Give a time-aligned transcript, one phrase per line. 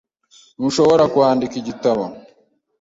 [0.63, 2.03] Nshobora kwandika igitabo.